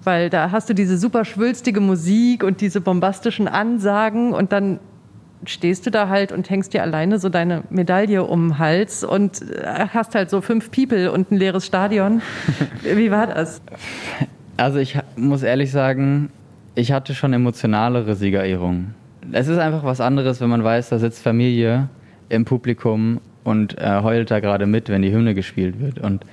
Weil 0.04 0.30
da 0.30 0.52
hast 0.52 0.70
du 0.70 0.74
diese 0.74 0.98
super 0.98 1.26
schwülstige 1.26 1.80
Musik 1.80 2.44
und 2.44 2.62
diese 2.62 2.82
bombastischen 2.82 3.48
Ansagen 3.48 4.34
und 4.34 4.52
dann 4.52 4.80
stehst 5.46 5.86
du 5.86 5.92
da 5.92 6.08
halt 6.08 6.32
und 6.32 6.50
hängst 6.50 6.74
dir 6.74 6.82
alleine 6.82 7.20
so 7.20 7.30
deine 7.30 7.64
Medaille 7.70 8.24
um 8.24 8.50
den 8.50 8.60
Hals 8.60 9.04
und 9.04 9.42
äh, 9.42 9.88
hast 9.94 10.16
halt 10.16 10.30
so 10.30 10.42
fünf 10.42 10.72
People 10.72 11.12
und 11.12 11.32
ein 11.32 11.38
leeres 11.38 11.66
Stadion. 11.66 12.22
Wie 12.84 13.12
war 13.12 13.28
das? 13.28 13.62
Also 14.58 14.80
ich 14.80 14.98
muss 15.16 15.44
ehrlich 15.44 15.72
sagen, 15.72 16.30
ich 16.76 16.92
hatte 16.92 17.16
schon 17.16 17.34
emotionalere 17.34 18.16
Siegerehrungen. 18.16 18.96
Es 19.32 19.48
ist 19.48 19.58
einfach 19.58 19.84
was 19.84 20.02
anderes, 20.02 20.42
wenn 20.42 20.50
man 20.50 20.64
weiß, 20.64 20.90
da 20.90 21.00
sitzt 21.00 21.22
Familie 21.22 21.90
im 22.30 22.46
Publikum 22.46 23.20
und 23.44 23.78
äh, 23.78 24.02
heult 24.02 24.32
da 24.32 24.40
gerade 24.40 24.66
mit, 24.66 24.90
wenn 24.90 25.02
die 25.02 25.12
Hymne 25.12 25.34
gespielt 25.34 25.80
wird. 25.80 26.00
Und 26.00 26.26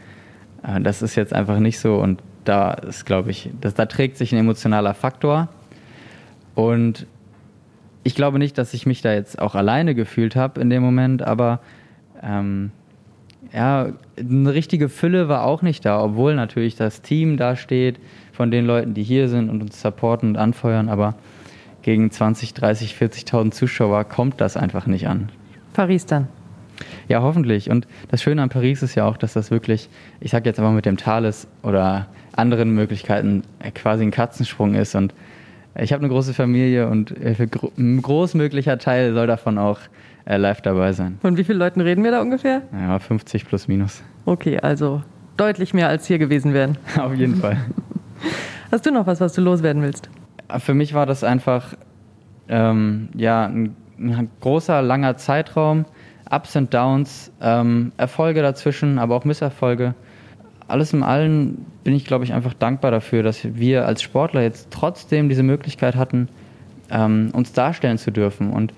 äh, 0.62 0.80
das 0.80 1.02
ist 1.02 1.14
jetzt 1.14 1.32
einfach 1.32 1.58
nicht 1.58 1.78
so. 1.78 1.96
Und 1.96 2.22
da 2.44 2.72
ist, 2.72 3.06
glaube 3.06 3.30
ich, 3.30 3.50
das, 3.60 3.74
da 3.74 3.86
trägt 3.86 4.16
sich 4.16 4.32
ein 4.32 4.38
emotionaler 4.38 4.94
Faktor. 4.94 5.48
Und 6.54 7.06
ich 8.04 8.14
glaube 8.14 8.38
nicht, 8.38 8.58
dass 8.58 8.74
ich 8.74 8.86
mich 8.86 9.02
da 9.02 9.12
jetzt 9.12 9.38
auch 9.38 9.54
alleine 9.54 9.94
gefühlt 9.94 10.34
habe 10.36 10.60
in 10.60 10.70
dem 10.70 10.82
Moment, 10.82 11.22
aber 11.22 11.60
ähm, 12.22 12.70
ja, 13.52 13.92
eine 14.18 14.54
richtige 14.54 14.88
Fülle 14.88 15.28
war 15.28 15.44
auch 15.44 15.62
nicht 15.62 15.84
da, 15.84 16.02
obwohl 16.02 16.34
natürlich 16.34 16.76
das 16.76 17.02
Team 17.02 17.36
da 17.36 17.56
steht 17.56 17.98
von 18.32 18.50
den 18.50 18.66
Leuten, 18.66 18.94
die 18.94 19.02
hier 19.02 19.28
sind 19.28 19.50
und 19.50 19.62
uns 19.62 19.80
supporten 19.80 20.30
und 20.30 20.36
anfeuern, 20.36 20.88
aber 20.88 21.14
gegen 21.82 22.10
20, 22.10 22.54
30, 22.54 22.94
40.000 22.94 23.50
Zuschauer 23.52 24.04
kommt 24.04 24.40
das 24.40 24.56
einfach 24.56 24.86
nicht 24.86 25.08
an. 25.08 25.30
Paris 25.72 26.06
dann. 26.06 26.28
Ja, 27.08 27.23
hoffentlich. 27.23 27.70
Und 27.70 27.87
das 28.11 28.23
Schöne 28.23 28.42
an 28.42 28.49
Paris 28.49 28.82
ist 28.82 28.94
ja 28.94 29.06
auch, 29.06 29.16
dass 29.16 29.32
das 29.32 29.50
wirklich, 29.50 29.88
ich 30.20 30.30
sag 30.30 30.47
jetzt 30.47 30.58
einfach 30.58 30.73
mit 30.73 30.87
dem 30.87 30.97
Thales 30.97 31.49
oder 31.62 32.06
anderen 32.32 32.70
Möglichkeiten 32.75 33.42
äh, 33.58 33.70
quasi 33.70 34.04
ein 34.04 34.11
Katzensprung 34.11 34.75
ist. 34.75 34.94
Und 34.94 35.14
ich 35.75 35.92
habe 35.92 36.02
eine 36.02 36.12
große 36.12 36.35
Familie 36.35 36.88
und 36.88 37.16
äh, 37.20 37.35
ein 37.76 38.02
großmöglicher 38.02 38.78
Teil 38.78 39.14
soll 39.14 39.26
davon 39.26 39.58
auch 39.58 39.80
äh, 40.25 40.37
live 40.37 40.61
dabei 40.61 40.92
sein. 40.92 41.18
Von 41.20 41.37
wie 41.37 41.44
vielen 41.44 41.58
Leuten 41.58 41.80
reden 41.80 42.04
wir 42.04 42.11
da 42.11 42.20
ungefähr? 42.20 42.62
Ja, 42.73 42.99
50 42.99 43.47
plus 43.47 43.68
minus. 43.68 44.02
Okay, 44.25 44.58
also 44.61 45.02
deutlich 45.37 45.73
mehr 45.75 45.88
als 45.88 46.06
hier 46.06 46.18
gewesen 46.18 46.52
wären. 46.52 46.76
Auf 46.99 47.14
jeden 47.14 47.37
Fall. 47.37 47.56
Hast 48.70 48.85
du 48.85 48.90
noch 48.90 49.06
was, 49.06 49.20
was 49.20 49.32
du 49.32 49.40
loswerden 49.40 49.82
willst? 49.82 50.11
Für 50.58 50.75
mich 50.75 50.94
war 50.94 51.06
das 51.06 51.25
einfach 51.25 51.75
ähm, 52.49 53.08
ja, 53.14 53.47
ein, 53.47 53.76
ein, 53.99 54.30
großer, 54.40 54.82
langer 54.82 55.16
Zeitraum, 55.16 55.85
Ups 56.30 56.56
und 56.56 56.75
Downs, 56.75 57.30
ähm, 57.40 57.92
Erfolge 57.97 58.42
dazwischen, 58.42 58.99
aber 58.99 59.16
auch 59.16 59.25
Misserfolge. 59.25 59.94
Alles 60.66 60.92
in 60.92 61.02
allem 61.02 61.64
bin 61.85 61.94
ich, 61.94 62.04
glaube 62.04 62.25
ich, 62.25 62.35
einfach 62.35 62.52
dankbar 62.52 62.90
dafür, 62.90 63.23
dass 63.23 63.40
wir 63.42 63.87
als 63.87 64.02
Sportler 64.02 64.42
jetzt 64.42 64.68
trotzdem 64.70 65.28
diese 65.28 65.42
Möglichkeit 65.42 65.97
hatten, 65.97 66.28
ähm, 66.90 67.30
uns 67.32 67.52
darstellen 67.52 67.97
zu 67.97 68.11
dürfen. 68.11 68.50
Und 68.50 68.75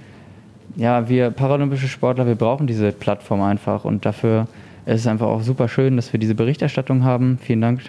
ja, 0.76 1.08
wir 1.08 1.30
paralympische 1.30 1.88
Sportler, 1.88 2.26
wir 2.26 2.36
brauchen 2.36 2.68
diese 2.68 2.92
Plattform 2.92 3.42
einfach. 3.42 3.84
Und 3.84 4.06
dafür 4.06 4.46
ist 4.86 5.00
es 5.00 5.06
einfach 5.08 5.26
auch 5.26 5.42
super 5.42 5.68
schön, 5.68 5.96
dass 5.96 6.12
wir 6.12 6.20
diese 6.20 6.36
Berichterstattung 6.36 7.02
haben. 7.02 7.38
Vielen 7.42 7.60
Dank. 7.60 7.80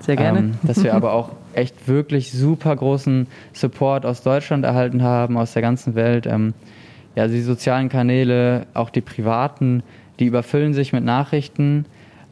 Sehr 0.00 0.16
gerne. 0.16 0.38
Ähm, 0.38 0.54
dass 0.62 0.82
wir 0.82 0.94
aber 0.94 1.12
auch 1.12 1.30
echt 1.54 1.88
wirklich 1.88 2.32
super 2.32 2.76
großen 2.76 3.26
Support 3.52 4.06
aus 4.06 4.22
Deutschland 4.22 4.64
erhalten 4.64 5.02
haben, 5.02 5.36
aus 5.36 5.52
der 5.52 5.62
ganzen 5.62 5.94
Welt. 5.94 6.26
Ähm, 6.26 6.54
ja, 7.14 7.26
die 7.26 7.40
sozialen 7.40 7.88
Kanäle, 7.88 8.66
auch 8.74 8.90
die 8.90 9.00
privaten, 9.00 9.82
die 10.18 10.26
überfüllen 10.26 10.74
sich 10.74 10.92
mit 10.92 11.04
Nachrichten. 11.04 11.86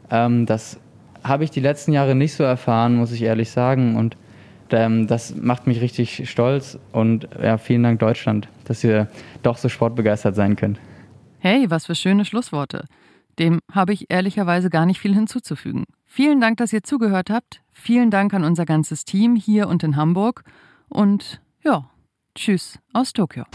Ähm, 0.09 0.45
das 0.45 0.79
habe 1.23 1.43
ich 1.43 1.51
die 1.51 1.59
letzten 1.59 1.91
Jahre 1.91 2.15
nicht 2.15 2.33
so 2.33 2.43
erfahren, 2.43 2.95
muss 2.95 3.11
ich 3.11 3.21
ehrlich 3.21 3.51
sagen. 3.51 3.95
Und 3.95 4.15
ähm, 4.71 5.07
das 5.07 5.35
macht 5.35 5.67
mich 5.67 5.81
richtig 5.81 6.29
stolz. 6.29 6.77
Und 6.91 7.27
ja, 7.41 7.57
vielen 7.57 7.83
Dank 7.83 7.99
Deutschland, 7.99 8.47
dass 8.65 8.83
ihr 8.83 9.07
doch 9.43 9.57
so 9.57 9.69
sportbegeistert 9.69 10.35
sein 10.35 10.55
könnt. 10.55 10.79
Hey, 11.39 11.69
was 11.69 11.87
für 11.87 11.95
schöne 11.95 12.25
Schlussworte. 12.25 12.85
Dem 13.37 13.59
habe 13.71 13.93
ich 13.93 14.07
ehrlicherweise 14.09 14.69
gar 14.69 14.85
nicht 14.85 14.99
viel 14.99 15.15
hinzuzufügen. 15.15 15.85
Vielen 16.05 16.41
Dank, 16.41 16.57
dass 16.57 16.73
ihr 16.73 16.83
zugehört 16.83 17.29
habt. 17.29 17.61
Vielen 17.71 18.11
Dank 18.11 18.33
an 18.33 18.43
unser 18.43 18.65
ganzes 18.65 19.05
Team 19.05 19.35
hier 19.35 19.67
und 19.67 19.83
in 19.83 19.95
Hamburg. 19.95 20.43
Und 20.89 21.41
ja, 21.63 21.89
tschüss 22.35 22.79
aus 22.93 23.13
Tokio. 23.13 23.45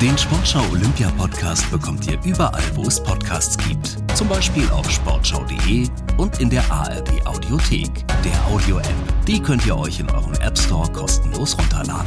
Den 0.00 0.18
Sportschau 0.18 0.62
Olympia 0.72 1.10
Podcast 1.16 1.70
bekommt 1.70 2.06
ihr 2.06 2.18
überall, 2.24 2.62
wo 2.74 2.82
es 2.82 3.00
Podcasts 3.02 3.56
gibt. 3.56 3.98
Zum 4.16 4.28
Beispiel 4.28 4.68
auf 4.70 4.90
sportschau.de 4.90 5.88
und 6.16 6.40
in 6.40 6.50
der 6.50 6.64
ARD 6.70 7.24
Audiothek, 7.24 8.04
der 8.24 8.46
Audio-App. 8.52 9.24
Die 9.26 9.40
könnt 9.40 9.64
ihr 9.66 9.76
euch 9.76 10.00
in 10.00 10.10
eurem 10.10 10.34
App 10.34 10.58
Store 10.58 10.90
kostenlos 10.90 11.56
runterladen. 11.56 12.06